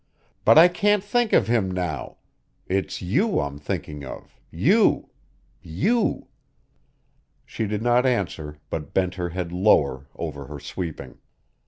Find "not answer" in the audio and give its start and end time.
7.83-8.57